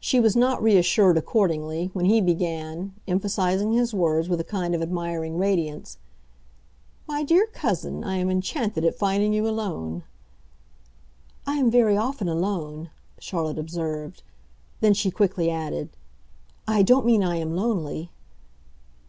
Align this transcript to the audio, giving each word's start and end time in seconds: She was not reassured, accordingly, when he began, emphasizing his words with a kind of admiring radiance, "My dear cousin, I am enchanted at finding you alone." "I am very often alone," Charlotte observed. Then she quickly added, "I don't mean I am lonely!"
She 0.00 0.18
was 0.18 0.34
not 0.34 0.60
reassured, 0.60 1.16
accordingly, 1.16 1.90
when 1.92 2.04
he 2.06 2.20
began, 2.20 2.92
emphasizing 3.06 3.72
his 3.72 3.94
words 3.94 4.28
with 4.28 4.40
a 4.40 4.42
kind 4.42 4.74
of 4.74 4.82
admiring 4.82 5.38
radiance, 5.38 5.98
"My 7.06 7.22
dear 7.22 7.46
cousin, 7.46 8.02
I 8.02 8.16
am 8.16 8.28
enchanted 8.30 8.84
at 8.84 8.96
finding 8.98 9.32
you 9.32 9.46
alone." 9.48 10.02
"I 11.46 11.54
am 11.58 11.70
very 11.70 11.96
often 11.96 12.28
alone," 12.28 12.90
Charlotte 13.20 13.60
observed. 13.60 14.24
Then 14.80 14.92
she 14.92 15.12
quickly 15.12 15.50
added, 15.50 15.90
"I 16.66 16.82
don't 16.82 17.06
mean 17.06 17.22
I 17.22 17.36
am 17.36 17.54
lonely!" 17.54 18.10